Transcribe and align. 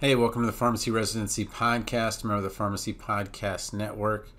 Hey, 0.00 0.14
welcome 0.14 0.40
to 0.40 0.46
the 0.46 0.52
Pharmacy 0.52 0.90
Residency 0.90 1.44
Podcast, 1.44 2.24
member 2.24 2.38
of 2.38 2.42
the 2.42 2.48
Pharmacy 2.48 2.94
Podcast 2.94 3.74
Network. 3.74 4.30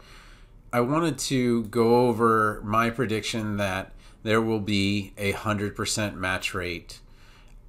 I 0.73 0.81
wanted 0.81 1.19
to 1.19 1.65
go 1.65 2.07
over 2.07 2.59
my 2.63 2.89
prediction 2.89 3.57
that 3.57 3.91
there 4.23 4.41
will 4.41 4.59
be 4.59 5.13
a 5.19 5.33
100% 5.33 6.15
match 6.15 6.55
rate 6.55 6.99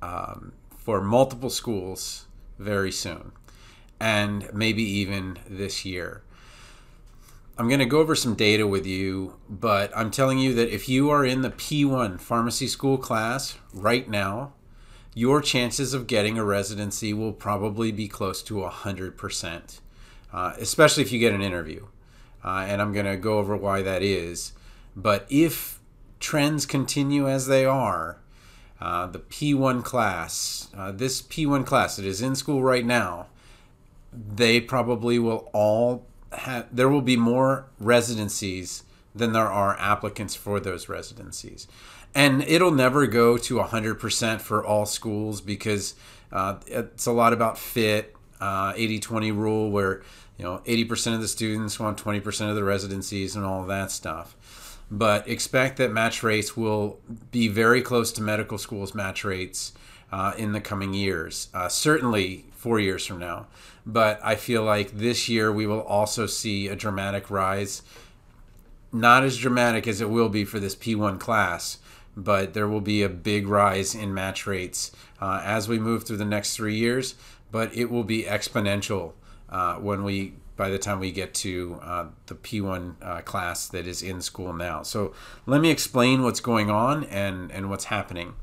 um, 0.01 0.55
for 0.75 1.03
multiple 1.03 1.51
schools 1.51 2.25
very 2.59 2.91
soon, 2.91 3.33
and 4.01 4.49
maybe 4.55 4.83
even 4.83 5.39
this 5.47 5.85
year. 5.85 6.23
I'm 7.59 7.69
going 7.69 7.81
to 7.81 7.85
go 7.85 8.01
over 8.01 8.15
some 8.15 8.35
data 8.35 8.67
with 8.67 8.87
you, 8.87 9.35
but 9.51 9.95
I'm 9.95 10.11
telling 10.11 10.39
you 10.39 10.55
that 10.55 10.75
if 10.75 10.89
you 10.89 11.11
are 11.11 11.27
in 11.27 11.43
the 11.43 11.51
P1 11.51 12.23
pharmacy 12.23 12.69
school 12.69 12.97
class 12.97 13.59
right 13.75 14.09
now, 14.09 14.55
your 15.15 15.43
chances 15.43 15.93
of 15.95 16.07
getting 16.07 16.39
a 16.39 16.45
residency 16.45 17.13
will 17.13 17.33
probably 17.33 17.93
be 17.93 18.09
close 18.09 18.43
to 18.43 18.55
100%, 18.55 19.81
uh, 20.33 20.55
especially 20.59 21.03
if 21.03 21.13
you 21.13 21.19
get 21.19 21.33
an 21.33 21.43
interview. 21.43 21.87
Uh, 22.45 22.65
and 22.67 22.81
I'm 22.81 22.93
going 22.93 23.07
to 23.07 23.17
go 23.17 23.39
over 23.39 23.57
why 23.57 23.83
that 23.83 24.03
is. 24.03 24.53
But 24.97 25.27
if 25.29 25.79
trends 26.19 26.67
continue 26.67 27.29
as 27.29 27.47
they 27.47 27.65
are, 27.65 28.19
uh, 28.81 29.07
the 29.07 29.21
P1 29.21 29.85
class, 29.85 30.69
uh, 30.77 30.91
this 30.91 31.23
P1 31.23 31.65
class 31.65 31.97
that 31.97 32.05
is 32.05 32.21
in 32.21 32.35
school 32.35 32.63
right 32.63 32.85
now, 32.85 33.27
they 34.13 34.61
probably 34.61 35.19
will 35.19 35.49
all 35.53 36.07
have, 36.33 36.67
there 36.75 36.89
will 36.89 37.03
be 37.03 37.17
more 37.17 37.67
residencies 37.79 38.83
than 39.15 39.33
there 39.33 39.51
are 39.51 39.79
applicants 39.79 40.35
for 40.35 40.59
those 40.59 40.89
residencies 40.89 41.69
and 42.15 42.43
it'll 42.43 42.71
never 42.71 43.07
go 43.07 43.39
to 43.39 43.55
100% 43.57 44.41
for 44.41 44.65
all 44.65 44.87
schools 44.87 45.41
because 45.41 45.95
uh, 46.31 46.57
it's 46.67 47.07
a 47.07 47.13
lot 47.13 47.33
about 47.33 47.59
fit 47.59 48.15
uh, 48.41 48.73
80-20 48.75 49.37
rule 49.37 49.71
where 49.71 50.03
you 50.37 50.45
know 50.45 50.63
80% 50.67 51.15
of 51.15 51.21
the 51.21 51.29
students 51.29 51.79
want 51.79 52.03
20% 52.03 52.51
of 52.51 52.57
the 52.57 52.65
residencies 52.65 53.37
and 53.37 53.45
all 53.45 53.65
that 53.65 53.91
stuff. 53.91 54.37
But 54.91 55.27
expect 55.27 55.79
that 55.79 55.91
match 55.91 56.23
rates 56.23 56.57
will 56.57 56.99
be 57.31 57.49
very 57.49 57.81
close 57.81 58.13
to 58.13 58.23
medical 58.23 58.59
schools 58.59 58.95
match 58.95 59.25
rates 59.25 59.73
uh, 60.11 60.33
in 60.37 60.53
the 60.53 60.61
coming 60.61 60.93
years 60.93 61.49
uh, 61.55 61.69
certainly 61.69 62.45
four 62.53 62.79
years 62.79 63.07
from 63.07 63.19
now. 63.19 63.47
But 63.85 64.21
i 64.23 64.37
feel 64.37 64.63
like 64.63 64.93
this 64.93 65.29
year 65.29 65.51
we 65.51 65.67
will 65.67 65.83
also 65.83 66.27
see 66.27 66.69
a 66.69 66.77
dramatic 66.77 67.31
rise 67.31 67.83
not 68.93 69.25
as 69.25 69.39
dramatic 69.39 69.89
as 69.89 70.01
it 70.01 70.11
will 70.11 70.29
be 70.29 70.45
for 70.45 70.61
this 70.61 70.77
p1 70.77 71.19
class 71.19 71.79
but 72.17 72.55
there 72.55 72.69
will 72.69 72.81
be 72.81 73.03
a 73.03 73.09
big 73.09 73.47
rise 73.47 73.95
in 73.95 74.13
match 74.13 74.47
rates 74.47 74.93
uh, 75.21 75.41
as 75.45 75.69
we 75.69 75.79
move 75.79 76.05
through 76.05 76.19
the 76.19 76.25
next 76.25 76.57
three 76.57 76.77
years. 76.77 77.15
But 77.51 77.75
it 77.77 77.91
will 77.91 78.05
be 78.05 78.25
exponential 78.25 79.13
uh, 79.51 79.75
when 79.77 80.05
we 80.05 80.35
by 80.57 80.69
the 80.69 80.79
time 80.79 81.01
we 81.01 81.13
get 81.13 81.35
to 81.35 81.79
uh, 81.83 82.07
the 82.27 82.35
P1 82.35 82.95
uh, 83.03 83.21
class 83.23 83.69
that 83.69 83.87
is 83.87 84.03
in 84.03 84.21
school 84.21 84.53
now. 84.53 84.83
So 84.83 85.13
let 85.47 85.61
me 85.61 85.71
explain 85.71 86.23
what's 86.23 86.41
going 86.41 86.71
on 86.71 87.05
and 87.05 87.51
and 87.51 87.71
what's 87.71 87.85
happening. 87.85 88.35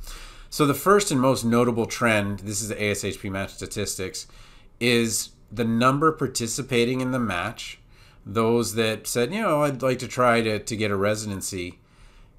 So 0.49 0.65
the 0.65 0.73
first 0.73 1.11
and 1.11 1.21
most 1.21 1.43
notable 1.43 1.85
trend, 1.85 2.39
this 2.39 2.61
is 2.61 2.69
the 2.69 2.75
ASHP 2.75 3.29
match 3.31 3.53
statistics, 3.53 4.25
is 4.79 5.29
the 5.51 5.63
number 5.63 6.11
participating 6.11 7.01
in 7.01 7.11
the 7.11 7.19
match. 7.19 7.79
Those 8.25 8.73
that 8.75 9.07
said, 9.07 9.31
you 9.31 9.41
know, 9.41 9.63
I'd 9.63 9.81
like 9.81 9.99
to 9.99 10.07
try 10.07 10.41
to, 10.41 10.59
to 10.59 10.75
get 10.75 10.91
a 10.91 10.95
residency 10.95 11.79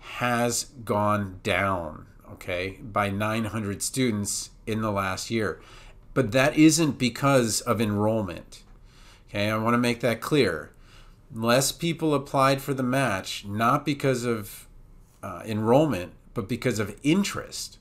has 0.01 0.65
gone 0.85 1.41
down, 1.43 2.07
okay, 2.33 2.79
by 2.83 3.11
900 3.11 3.83
students 3.83 4.51
in 4.67 4.81
the 4.81 4.91
last 4.91 5.31
year. 5.31 5.61
But 6.15 6.33
that 6.33 6.57
isn't 6.57 6.99
because 6.99 7.61
of 7.61 7.81
enrollment. 7.81 8.63
Okay, 9.29 9.49
I 9.49 9.57
want 9.59 9.75
to 9.75 9.79
make 9.79 10.01
that 10.01 10.21
clear. 10.21 10.73
Less 11.33 11.71
people 11.71 12.15
applied 12.15 12.61
for 12.61 12.75
the 12.75 12.83
match, 12.83 13.45
not 13.45 13.85
because 13.85 14.25
of 14.25 14.67
uh, 15.23 15.43
enrollment, 15.45 16.13
but 16.35 16.49
because 16.49 16.79
of 16.79 16.99
interest. 17.05 17.79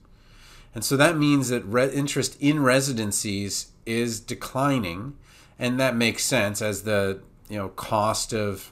And 0.76 0.86
so 0.86 0.96
that 0.98 1.18
means 1.18 1.50
that 1.50 1.66
re- 1.66 1.92
interest 1.92 2.38
in 2.40 2.62
residencies 2.62 3.72
is 3.86 4.20
declining, 4.20 5.18
and 5.58 5.80
that 5.80 5.96
makes 5.96 6.24
sense 6.24 6.62
as 6.62 6.84
the 6.84 7.22
you 7.50 7.58
know 7.58 7.70
cost 7.70 8.34
of 8.34 8.72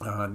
uh, 0.00 0.28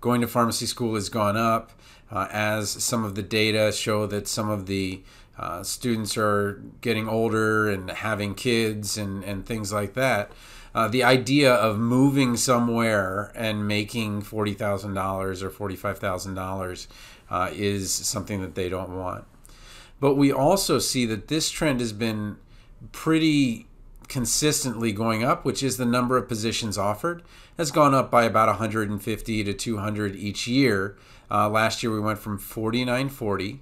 going 0.00 0.20
to 0.20 0.26
pharmacy 0.26 0.66
school 0.66 0.94
has 0.94 1.08
gone 1.08 1.36
up 1.36 1.72
uh, 2.10 2.28
as 2.30 2.70
some 2.70 3.04
of 3.04 3.14
the 3.14 3.22
data 3.22 3.72
show 3.72 4.06
that 4.06 4.28
some 4.28 4.48
of 4.48 4.66
the 4.66 5.02
uh, 5.38 5.62
students 5.62 6.16
are 6.16 6.62
getting 6.80 7.08
older 7.08 7.68
and 7.70 7.90
having 7.90 8.34
kids 8.34 8.96
and, 8.96 9.22
and 9.24 9.44
things 9.44 9.72
like 9.72 9.94
that. 9.94 10.30
Uh, 10.74 10.88
the 10.88 11.02
idea 11.02 11.52
of 11.52 11.78
moving 11.78 12.36
somewhere 12.36 13.32
and 13.34 13.66
making 13.66 14.22
$40,000 14.22 15.42
or 15.42 15.50
$45,000 15.50 16.86
uh, 17.30 17.50
is 17.52 17.90
something 17.90 18.40
that 18.40 18.54
they 18.54 18.68
don't 18.68 18.96
want. 18.96 19.24
But 20.00 20.14
we 20.14 20.30
also 20.30 20.78
see 20.78 21.06
that 21.06 21.28
this 21.28 21.50
trend 21.50 21.80
has 21.80 21.92
been 21.92 22.36
pretty 22.92 23.65
consistently 24.08 24.92
going 24.92 25.24
up, 25.24 25.44
which 25.44 25.62
is 25.62 25.76
the 25.76 25.84
number 25.84 26.16
of 26.16 26.28
positions 26.28 26.78
offered, 26.78 27.22
has 27.56 27.70
gone 27.70 27.94
up 27.94 28.10
by 28.10 28.24
about 28.24 28.48
150 28.48 29.44
to 29.44 29.52
200 29.52 30.16
each 30.16 30.46
year. 30.46 30.96
Uh, 31.30 31.48
last 31.48 31.82
year 31.82 31.92
we 31.92 32.00
went 32.00 32.18
from 32.18 32.38
4940 32.38 33.60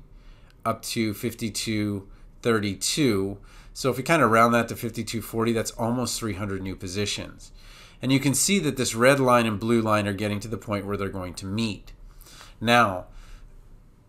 up 0.64 0.82
to 0.82 1.14
5232. 1.14 3.38
So 3.72 3.90
if 3.90 3.96
we 3.96 4.02
kind 4.02 4.22
of 4.22 4.30
round 4.30 4.54
that 4.54 4.68
to 4.68 4.74
5240, 4.74 5.52
that's 5.52 5.70
almost 5.72 6.20
300 6.20 6.62
new 6.62 6.76
positions. 6.76 7.50
And 8.00 8.12
you 8.12 8.20
can 8.20 8.34
see 8.34 8.58
that 8.60 8.76
this 8.76 8.94
red 8.94 9.18
line 9.18 9.46
and 9.46 9.58
blue 9.58 9.80
line 9.80 10.06
are 10.06 10.12
getting 10.12 10.40
to 10.40 10.48
the 10.48 10.58
point 10.58 10.86
where 10.86 10.96
they're 10.96 11.08
going 11.08 11.34
to 11.34 11.46
meet. 11.46 11.92
Now, 12.60 13.06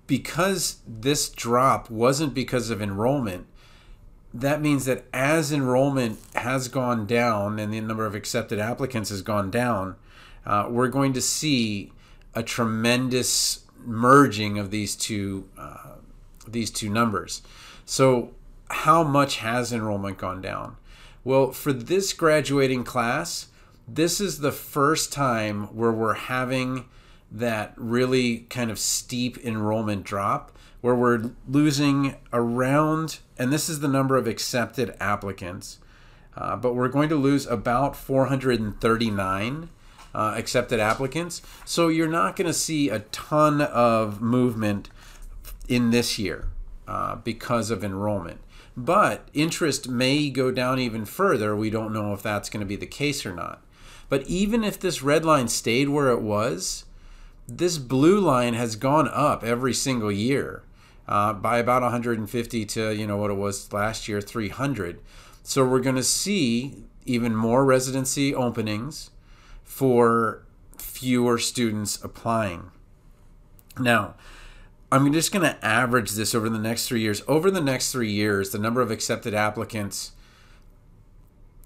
because 0.07 0.81
this 0.87 1.29
drop 1.29 1.89
wasn't 1.89 2.33
because 2.33 2.69
of 2.69 2.81
enrollment, 2.81 3.47
that 4.39 4.61
means 4.61 4.85
that 4.85 5.05
as 5.13 5.51
enrollment 5.51 6.19
has 6.35 6.67
gone 6.67 7.05
down 7.05 7.59
and 7.59 7.73
the 7.73 7.79
number 7.81 8.05
of 8.05 8.15
accepted 8.15 8.59
applicants 8.59 9.09
has 9.09 9.21
gone 9.21 9.49
down, 9.49 9.95
uh, 10.45 10.67
we're 10.69 10.89
going 10.89 11.13
to 11.13 11.21
see 11.21 11.91
a 12.33 12.43
tremendous 12.43 13.61
merging 13.85 14.59
of 14.59 14.71
these 14.71 14.95
two 14.95 15.47
uh, 15.57 15.95
these 16.47 16.69
two 16.69 16.89
numbers. 16.89 17.41
So, 17.85 18.33
how 18.69 19.03
much 19.03 19.37
has 19.37 19.71
enrollment 19.71 20.17
gone 20.17 20.41
down? 20.41 20.77
Well, 21.23 21.51
for 21.51 21.73
this 21.73 22.13
graduating 22.13 22.83
class, 22.83 23.47
this 23.87 24.19
is 24.19 24.39
the 24.39 24.51
first 24.51 25.11
time 25.11 25.75
where 25.75 25.91
we're 25.91 26.13
having 26.13 26.85
that 27.31 27.73
really 27.77 28.39
kind 28.49 28.69
of 28.69 28.79
steep 28.79 29.37
enrollment 29.43 30.03
drop 30.03 30.51
where 30.81 30.93
we're 30.93 31.31
losing 31.47 32.15
around, 32.31 33.17
and 33.37 33.51
this 33.51 33.69
is 33.69 33.79
the 33.79 33.87
number 33.87 34.17
of 34.17 34.27
accepted 34.27 34.95
applicants, 34.99 35.79
uh, 36.35 36.55
but 36.55 36.73
we're 36.73 36.89
going 36.89 37.09
to 37.09 37.15
lose 37.15 37.45
about 37.45 37.95
439 37.95 39.69
uh, 40.13 40.33
accepted 40.37 40.79
applicants. 40.79 41.41
So 41.65 41.89
you're 41.89 42.07
not 42.07 42.35
going 42.35 42.47
to 42.47 42.53
see 42.53 42.89
a 42.89 42.99
ton 42.99 43.61
of 43.61 44.21
movement 44.21 44.89
in 45.67 45.91
this 45.91 46.17
year 46.17 46.47
uh, 46.87 47.15
because 47.15 47.69
of 47.69 47.83
enrollment. 47.83 48.39
But 48.77 49.27
interest 49.33 49.87
may 49.87 50.29
go 50.29 50.51
down 50.51 50.79
even 50.79 51.05
further. 51.05 51.55
We 51.55 51.69
don't 51.69 51.93
know 51.93 52.13
if 52.13 52.21
that's 52.21 52.49
going 52.49 52.61
to 52.61 52.65
be 52.65 52.75
the 52.75 52.85
case 52.85 53.25
or 53.25 53.33
not. 53.33 53.61
But 54.09 54.27
even 54.27 54.63
if 54.63 54.79
this 54.79 55.01
red 55.01 55.25
line 55.25 55.47
stayed 55.47 55.89
where 55.89 56.09
it 56.09 56.21
was, 56.21 56.85
this 57.47 57.77
blue 57.77 58.19
line 58.19 58.53
has 58.53 58.75
gone 58.75 59.07
up 59.07 59.43
every 59.43 59.73
single 59.73 60.11
year 60.11 60.63
uh, 61.07 61.33
by 61.33 61.57
about 61.57 61.81
150 61.81 62.65
to 62.65 62.95
you 62.95 63.07
know 63.07 63.17
what 63.17 63.31
it 63.31 63.35
was 63.35 63.71
last 63.71 64.07
year 64.07 64.21
300 64.21 64.99
so 65.43 65.63
we're 65.63 65.79
going 65.79 65.95
to 65.95 66.03
see 66.03 66.85
even 67.05 67.35
more 67.35 67.63
residency 67.63 68.33
openings 68.33 69.11
for 69.63 70.43
fewer 70.79 71.37
students 71.37 72.03
applying. 72.03 72.71
Now 73.79 74.15
i'm 74.91 75.11
just 75.11 75.31
going 75.31 75.43
to 75.43 75.65
average 75.65 76.11
this 76.11 76.33
over 76.33 76.49
the 76.49 76.59
next 76.59 76.87
three 76.87 77.01
years. 77.01 77.21
Over 77.27 77.51
the 77.51 77.61
next 77.61 77.91
three 77.91 78.11
years 78.11 78.51
the 78.51 78.59
number 78.59 78.81
of 78.81 78.91
accepted 78.91 79.33
applicants 79.33 80.11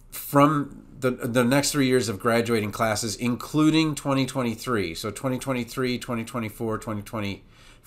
from 0.10 0.86
the, 1.00 1.12
the 1.12 1.44
next 1.46 1.72
three 1.72 1.88
years 1.88 2.10
of 2.10 2.20
graduating 2.20 2.72
classes 2.72 3.16
including 3.16 3.96
2023 3.96 4.94
so 4.96 5.10
2023 5.12 5.98
2024 5.98 6.78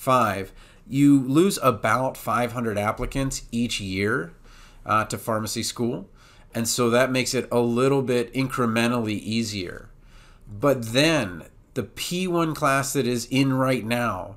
2025 0.03 0.53
you 0.89 1.21
lose 1.21 1.59
about 1.63 2.17
500 2.17 2.77
applicants 2.77 3.43
each 3.53 3.81
year 3.81 4.33
uh, 4.85 5.05
to 5.05 5.17
pharmacy 5.17 5.63
school. 5.63 6.09
And 6.55 6.69
so 6.69 6.91
that 6.91 7.11
makes 7.11 7.35
it 7.35 7.49
a 7.51 7.61
little 7.61 8.03
bit 8.03 8.33
incrementally 8.35 9.19
easier. 9.21 9.89
But 10.47 10.93
then 10.93 11.45
the 11.75 11.85
P1 11.85 12.55
class 12.55 12.93
that 12.93 13.07
is 13.07 13.27
in 13.31 13.53
right 13.53 13.85
now, 13.85 14.37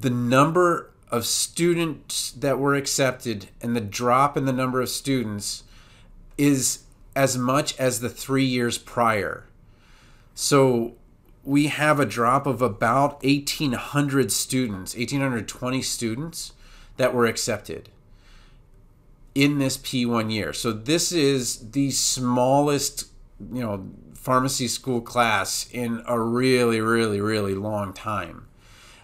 the 0.00 0.10
number 0.10 0.90
of 1.10 1.26
students 1.26 2.32
that 2.32 2.58
were 2.58 2.74
accepted 2.74 3.48
and 3.60 3.76
the 3.76 3.80
drop 3.80 4.36
in 4.36 4.46
the 4.46 4.52
number 4.52 4.80
of 4.80 4.88
students 4.88 5.62
is 6.38 6.84
as 7.14 7.36
much 7.36 7.78
as 7.78 8.00
the 8.00 8.08
three 8.08 8.44
years 8.44 8.78
prior. 8.78 9.44
So 10.34 10.94
we 11.44 11.68
have 11.68 11.98
a 11.98 12.06
drop 12.06 12.46
of 12.46 12.60
about 12.60 13.22
1,800 13.22 14.30
students, 14.30 14.94
1,820 14.94 15.82
students 15.82 16.52
that 16.96 17.14
were 17.14 17.26
accepted 17.26 17.88
in 19.34 19.58
this 19.58 19.78
P1 19.78 20.32
year. 20.32 20.52
So 20.52 20.72
this 20.72 21.12
is 21.12 21.70
the 21.70 21.90
smallest, 21.90 23.06
you 23.52 23.62
know, 23.62 23.86
pharmacy 24.14 24.68
school 24.68 25.00
class 25.00 25.68
in 25.72 26.02
a 26.06 26.20
really, 26.20 26.80
really, 26.80 27.20
really 27.20 27.54
long 27.54 27.92
time. 27.92 28.46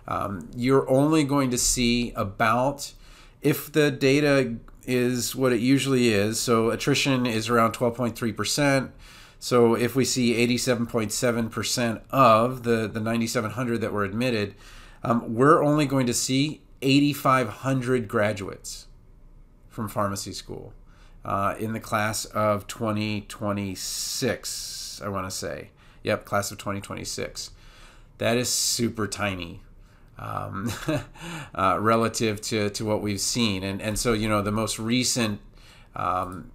Um, 0.06 0.50
you're 0.54 0.88
only 0.90 1.24
going 1.24 1.50
to 1.50 1.58
see 1.58 2.12
about, 2.12 2.92
if 3.40 3.72
the 3.72 3.90
data 3.90 4.56
is 4.84 5.34
what 5.34 5.52
it 5.52 5.60
usually 5.60 6.10
is, 6.10 6.38
so 6.38 6.70
attrition 6.70 7.26
is 7.26 7.48
around 7.48 7.72
12.3%. 7.72 8.90
So 9.38 9.74
if 9.74 9.94
we 9.94 10.04
see 10.04 10.34
87.7% 10.46 12.00
of 12.10 12.62
the, 12.62 12.88
the 12.88 13.00
9,700 13.00 13.80
that 13.80 13.92
were 13.92 14.04
admitted, 14.04 14.54
um, 15.02 15.34
we're 15.34 15.62
only 15.62 15.86
going 15.86 16.06
to 16.06 16.14
see 16.14 16.62
8,500 16.82 18.08
graduates 18.08 18.86
from 19.68 19.88
pharmacy 19.88 20.32
school 20.32 20.72
uh, 21.24 21.54
in 21.58 21.72
the 21.72 21.80
class 21.80 22.24
of 22.26 22.66
2026, 22.66 25.00
I 25.04 25.08
want 25.08 25.28
to 25.28 25.30
say. 25.30 25.70
Yep, 26.02 26.24
class 26.24 26.50
of 26.50 26.58
2026. 26.58 27.50
That 28.18 28.36
is 28.36 28.48
super 28.48 29.06
tiny 29.06 29.62
um, 30.18 30.72
uh, 31.54 31.78
relative 31.80 32.40
to, 32.42 32.70
to 32.70 32.84
what 32.84 33.02
we've 33.02 33.20
seen. 33.20 33.62
And, 33.62 33.82
and 33.82 33.98
so, 33.98 34.12
you 34.12 34.28
know, 34.28 34.40
the 34.40 34.52
most 34.52 34.78
recent 34.78 35.40
um, 35.94 36.52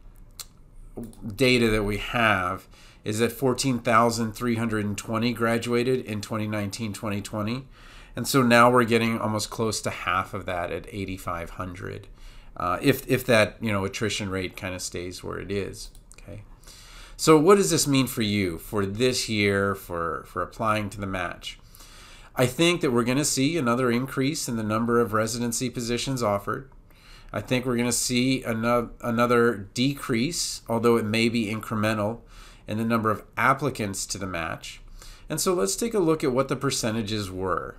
data 1.35 1.69
that 1.69 1.83
we 1.83 1.97
have 1.97 2.67
is 3.03 3.19
that 3.19 3.31
14,320 3.31 5.33
graduated 5.33 6.05
in 6.05 6.21
2019 6.21 6.93
2020. 6.93 7.65
And 8.15 8.27
so 8.27 8.43
now 8.43 8.69
we're 8.69 8.83
getting 8.83 9.19
almost 9.19 9.49
close 9.49 9.81
to 9.81 9.89
half 9.89 10.33
of 10.33 10.45
that 10.45 10.71
at 10.71 10.85
8,500. 10.89 12.07
Uh, 12.57 12.77
if, 12.81 13.07
if 13.07 13.25
that 13.25 13.55
you 13.61 13.71
know 13.71 13.85
attrition 13.85 14.29
rate 14.29 14.57
kind 14.57 14.75
of 14.75 14.81
stays 14.81 15.23
where 15.23 15.39
it 15.39 15.51
is. 15.51 15.89
Okay. 16.21 16.43
So 17.15 17.39
what 17.39 17.55
does 17.55 17.71
this 17.71 17.88
mean 17.88 18.07
for 18.07 18.21
you 18.21 18.57
for 18.57 18.85
this 18.85 19.29
year 19.29 19.73
for, 19.73 20.25
for 20.27 20.41
applying 20.41 20.89
to 20.91 20.99
the 20.99 21.07
match? 21.07 21.59
I 22.35 22.45
think 22.45 22.81
that 22.81 22.91
we're 22.91 23.03
going 23.03 23.17
to 23.17 23.25
see 23.25 23.57
another 23.57 23.91
increase 23.91 24.47
in 24.47 24.57
the 24.57 24.63
number 24.63 24.99
of 24.99 25.13
residency 25.13 25.69
positions 25.69 26.23
offered. 26.23 26.69
I 27.33 27.41
think 27.41 27.65
we're 27.65 27.77
going 27.77 27.85
to 27.87 27.93
see 27.93 28.43
another, 28.43 28.89
another 29.01 29.69
decrease, 29.73 30.61
although 30.67 30.97
it 30.97 31.05
may 31.05 31.29
be 31.29 31.45
incremental, 31.45 32.19
in 32.67 32.77
the 32.77 32.85
number 32.85 33.09
of 33.09 33.23
applicants 33.37 34.05
to 34.07 34.17
the 34.17 34.27
match. 34.27 34.81
And 35.29 35.39
so 35.39 35.53
let's 35.53 35.75
take 35.75 35.93
a 35.93 35.99
look 35.99 36.23
at 36.23 36.33
what 36.33 36.49
the 36.49 36.55
percentages 36.55 37.31
were. 37.31 37.75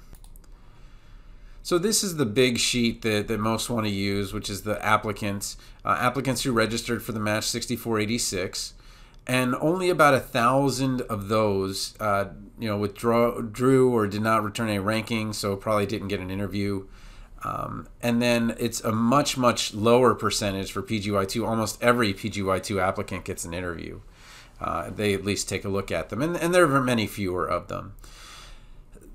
So 1.62 1.78
this 1.78 2.02
is 2.02 2.16
the 2.16 2.26
big 2.26 2.58
sheet 2.58 3.02
that, 3.02 3.28
that 3.28 3.38
most 3.38 3.70
want 3.70 3.86
to 3.86 3.92
use, 3.92 4.32
which 4.32 4.50
is 4.50 4.62
the 4.62 4.84
applicants. 4.84 5.56
Uh, 5.84 5.96
applicants 6.00 6.42
who 6.42 6.52
registered 6.52 7.02
for 7.02 7.12
the 7.12 7.20
match 7.20 7.44
6486. 7.44 8.74
And 9.26 9.54
only 9.56 9.88
about 9.88 10.14
a 10.14 10.20
thousand 10.20 11.02
of 11.02 11.28
those, 11.28 11.94
uh, 12.00 12.30
you 12.58 12.68
know, 12.68 12.76
withdrew 12.76 13.94
or 13.94 14.08
did 14.08 14.22
not 14.22 14.42
return 14.42 14.68
a 14.70 14.80
ranking, 14.80 15.32
so 15.32 15.54
probably 15.54 15.86
didn't 15.86 16.08
get 16.08 16.18
an 16.18 16.30
interview. 16.30 16.86
Um, 17.44 17.88
and 18.00 18.22
then 18.22 18.54
it's 18.58 18.80
a 18.82 18.92
much, 18.92 19.36
much 19.36 19.74
lower 19.74 20.14
percentage 20.14 20.70
for 20.70 20.82
PGY2. 20.82 21.46
Almost 21.46 21.82
every 21.82 22.14
PGY2 22.14 22.80
applicant 22.80 23.24
gets 23.24 23.44
an 23.44 23.52
interview. 23.52 24.00
Uh, 24.60 24.90
they 24.90 25.12
at 25.12 25.24
least 25.24 25.48
take 25.48 25.64
a 25.64 25.68
look 25.68 25.90
at 25.90 26.08
them, 26.08 26.22
and, 26.22 26.36
and 26.36 26.54
there 26.54 26.70
are 26.72 26.80
many 26.80 27.06
fewer 27.08 27.44
of 27.44 27.66
them 27.66 27.94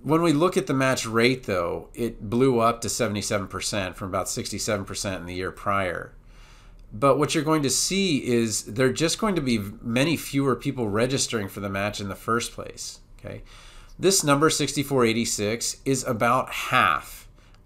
when 0.08 0.22
we 0.22 0.32
look 0.32 0.56
at 0.56 0.68
the 0.68 0.74
match 0.74 1.06
rate, 1.06 1.44
though, 1.44 1.90
it 1.94 2.30
blew 2.30 2.60
up 2.60 2.80
to 2.82 2.88
77% 2.88 3.96
from 3.96 4.08
about 4.08 4.28
67% 4.28 5.18
in 5.18 5.26
the 5.26 5.34
year 5.34 5.52
prior. 5.52 6.14
But 6.94 7.18
what 7.18 7.36
you're 7.36 7.44
going 7.44 7.64
to 7.64 7.70
see 7.70 8.26
is 8.26 8.64
there 8.64 8.88
are 8.88 8.94
just 8.94 9.20
going 9.20 9.36
to 9.36 9.42
be 9.42 9.60
many 9.82 10.16
fewer 10.16 10.56
people 10.56 10.88
registering 10.88 11.50
for 11.50 11.60
the 11.60 11.70
match 11.70 12.00
in 12.00 12.08
the 12.08 12.16
first 12.16 12.54
place. 12.54 13.02
Okay, 13.20 13.42
this 14.00 14.24
number 14.24 14.50
6486 14.50 15.82
is 15.84 16.06
about 16.06 16.50
half 16.52 17.17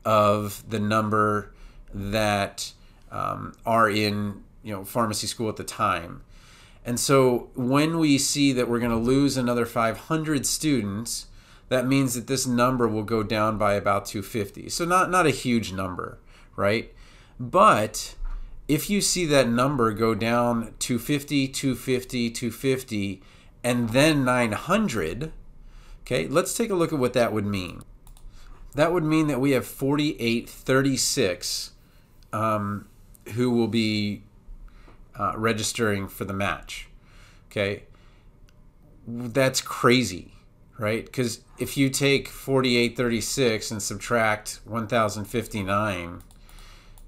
of 0.06 0.64
the 0.70 0.80
number 0.80 1.54
that 1.94 2.74
um, 3.12 3.54
are 3.66 3.90
in 3.90 4.44
you 4.64 4.74
know 4.74 4.84
pharmacy 4.84 5.28
school 5.28 5.50
at 5.50 5.58
the 5.58 5.64
time. 5.64 6.22
And 6.84 7.00
so 7.00 7.50
when 7.56 8.00
we 8.00 8.18
see 8.18 8.54
that 8.54 8.68
we're 8.68 8.80
going 8.80 8.92
to 8.92 8.98
lose 8.98 9.38
another 9.38 9.66
500 9.66 10.46
students 10.48 11.28
that 11.72 11.88
means 11.88 12.16
that 12.16 12.28
this 12.28 12.46
number 12.46 12.86
will 12.86 13.04
go 13.04 13.24
down 13.24 13.58
by 13.58 13.76
about 13.76 14.06
250. 14.06 14.68
So 14.68 14.84
not 14.84 15.10
not 15.10 15.26
a 15.26 15.30
huge 15.30 15.72
number, 15.72 16.20
right? 16.58 16.94
But 17.40 18.16
if 18.68 18.90
you 18.90 19.00
see 19.00 19.26
that 19.28 19.48
number 19.48 19.94
go 19.94 20.14
down 20.14 20.74
250, 20.80 21.48
250, 21.48 22.30
250, 22.30 23.22
and 23.64 23.90
then 23.92 24.26
900, 24.26 25.32
okay, 26.02 26.28
let's 26.28 26.54
take 26.54 26.70
a 26.70 26.76
look 26.76 26.92
at 26.92 27.00
what 27.00 27.14
that 27.14 27.32
would 27.32 27.46
mean. 27.46 27.84
That 28.76 28.94
would 28.94 29.04
mean 29.04 29.28
that 29.28 29.40
we 29.40 29.52
have 29.52 29.66
4836 29.66 31.72
um, 32.32 32.88
who 33.34 33.52
will 33.52 33.68
be 33.68 34.24
uh, 35.20 35.34
registering 35.36 36.08
for 36.08 36.26
the 36.26 36.34
match. 36.34 36.88
Okay, 37.50 37.84
that's 39.06 39.62
crazy 39.62 40.32
right? 40.82 41.06
Because 41.06 41.42
if 41.60 41.78
you 41.78 41.90
take 41.90 42.28
4836 42.28 43.70
and 43.70 43.82
subtract 43.82 44.60
1059, 44.66 46.24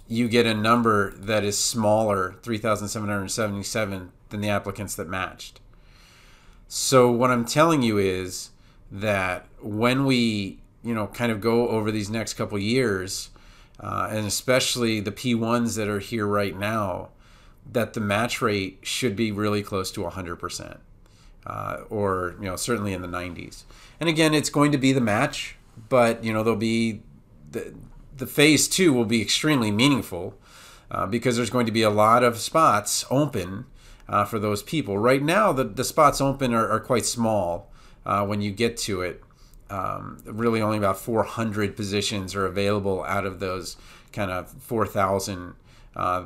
you 0.08 0.28
get 0.28 0.46
a 0.46 0.54
number 0.54 1.12
that 1.16 1.44
is 1.44 1.58
smaller, 1.58 2.36
3,777, 2.44 4.12
than 4.30 4.42
the 4.42 4.50
applicants 4.50 4.96
that 4.96 5.10
matched. 5.10 5.60
So 6.68 7.12
what 7.12 7.32
I'm 7.32 7.46
telling 7.46 7.82
you 7.82 7.98
is 7.98 8.52
that 8.92 9.48
when 9.60 10.06
we, 10.06 10.60
you 10.84 10.94
know, 10.94 11.08
kind 11.08 11.32
of 11.32 11.42
go 11.42 11.70
over 11.70 11.92
these 11.92 12.10
next 12.10 12.34
couple 12.34 12.58
years, 12.60 13.30
uh, 13.80 14.08
and 14.10 14.26
especially 14.26 15.00
the 15.00 15.12
P1s 15.12 15.76
that 15.78 15.88
are 15.88 16.00
here 16.00 16.28
right 16.28 16.58
now, 16.58 17.10
that 17.72 17.94
the 17.94 18.02
match 18.02 18.42
rate 18.42 18.80
should 18.82 19.16
be 19.16 19.32
really 19.32 19.64
close 19.64 19.92
to 19.92 20.02
100% 20.02 20.80
uh, 21.46 21.82
or 21.90 22.36
you 22.40 22.46
know 22.46 22.56
certainly 22.56 22.94
in 22.94 23.02
the 23.02 23.08
90s. 23.08 23.64
And 24.00 24.10
again, 24.10 24.34
it's 24.34 24.50
going 24.50 24.72
to 24.72 24.78
be 24.78 24.94
the 24.94 25.02
match, 25.02 25.56
but 25.90 26.24
you 26.24 26.34
know 26.34 26.44
there'll 26.44 26.60
be 26.60 27.02
the 27.52 27.74
the 28.16 28.28
phase 28.28 28.68
two 28.68 28.94
will 28.94 29.06
be 29.06 29.22
extremely 29.22 29.72
meaningful 29.72 30.36
uh, 30.92 31.06
because 31.06 31.36
there's 31.36 31.50
going 31.50 31.66
to 31.66 31.72
be 31.72 31.82
a 31.82 31.90
lot 31.90 32.24
of 32.24 32.38
spots 32.38 33.06
open 33.10 33.66
uh, 34.08 34.26
for 34.26 34.40
those 34.40 34.64
people. 34.64 34.98
Right 34.98 35.22
now, 35.22 35.52
the 35.52 35.64
the 35.64 35.84
spots 35.84 36.22
open 36.22 36.54
are, 36.54 36.68
are 36.70 36.80
quite 36.80 37.06
small 37.06 37.72
uh, 38.06 38.26
when 38.26 38.42
you 38.42 38.52
get 38.52 38.78
to 38.78 39.02
it. 39.02 39.22
Um, 39.70 40.22
really, 40.26 40.62
only 40.62 40.78
about 40.78 41.00
400 41.00 41.76
positions 41.76 42.36
are 42.36 42.46
available 42.46 43.04
out 43.06 43.26
of 43.26 43.40
those 43.40 43.78
kind 44.12 44.30
of 44.30 44.50
4,000. 44.50 45.56
Uh, 45.96 46.26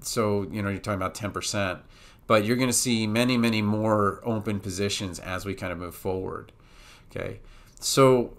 so 0.00 0.46
you 0.50 0.62
know 0.62 0.68
you're 0.68 0.78
talking 0.78 1.00
about 1.00 1.14
10 1.14 1.30
percent 1.32 1.80
but 2.26 2.44
you're 2.44 2.56
going 2.56 2.68
to 2.68 2.72
see 2.72 3.06
many, 3.06 3.36
many 3.36 3.62
more 3.62 4.20
open 4.24 4.60
positions 4.60 5.18
as 5.20 5.44
we 5.44 5.54
kind 5.54 5.72
of 5.72 5.78
move 5.78 5.94
forward. 5.94 6.52
Okay, 7.10 7.40
so 7.78 8.36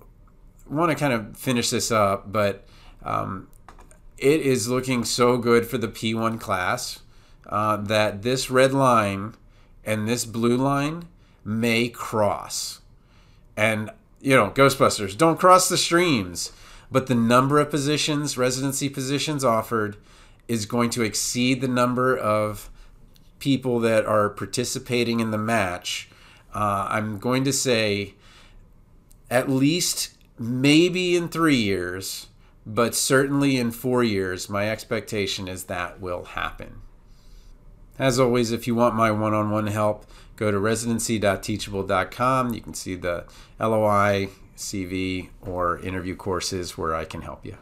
I 0.70 0.74
want 0.74 0.92
to 0.92 0.96
kind 0.96 1.14
of 1.14 1.38
finish 1.38 1.70
this 1.70 1.92
up, 1.92 2.32
but 2.32 2.68
um, 3.04 3.48
it 4.18 4.42
is 4.42 4.68
looking 4.68 5.04
so 5.06 5.38
good 5.38 5.66
for 5.66 5.78
the 5.78 5.88
P1 5.88 6.40
class 6.40 7.00
uh, 7.48 7.78
that 7.78 8.24
this 8.24 8.50
red 8.50 8.74
line 8.74 9.36
and 9.86 10.08
this 10.08 10.26
blue 10.26 10.58
line 10.58 11.08
may 11.46 11.88
cross. 11.88 12.82
And, 13.56 13.90
you 14.22 14.36
know, 14.36 14.50
Ghostbusters, 14.52 15.18
don't 15.18 15.40
cross 15.40 15.70
the 15.70 15.78
streams. 15.78 16.52
But 16.90 17.08
the 17.08 17.16
number 17.16 17.60
of 17.60 17.70
positions, 17.70 18.38
residency 18.38 18.88
positions 18.88 19.44
offered, 19.44 19.98
is 20.48 20.66
going 20.66 20.90
to 20.92 21.04
exceed 21.04 21.60
the 21.60 21.68
number 21.68 22.18
of 22.18 22.70
people 23.40 23.80
that 23.82 24.06
are 24.06 24.30
participating 24.30 25.20
in 25.20 25.32
the 25.32 25.38
match, 25.38 26.10
uh, 26.54 26.88
I'm 26.90 27.20
going 27.20 27.44
to 27.44 27.54
say 27.54 28.16
at 29.30 29.50
least 29.50 30.16
maybe 30.40 31.16
in 31.16 31.28
three 31.28 31.58
years, 31.58 32.28
but 32.66 32.96
certainly 32.96 33.58
in 33.58 33.72
four 33.72 34.04
years, 34.04 34.50
my 34.50 34.70
expectation 34.70 35.48
is 35.48 35.66
that 35.66 36.00
will 36.00 36.24
happen. 36.24 36.82
As 38.00 38.20
always, 38.20 38.52
if 38.52 38.68
you 38.68 38.76
want 38.76 38.96
my 38.96 39.12
one 39.12 39.34
on 39.34 39.50
one 39.50 39.68
help, 39.68 40.06
go 40.36 40.52
to 40.52 40.60
residency.teachable.com. 40.60 42.54
You 42.54 42.62
can 42.62 42.74
see 42.74 42.96
the 42.96 43.26
LOI, 43.60 44.30
CV, 44.56 45.30
or 45.42 45.80
interview 45.80 46.16
courses 46.16 46.78
where 46.78 46.94
I 46.94 47.06
can 47.06 47.22
help 47.22 47.46
you. 47.46 47.58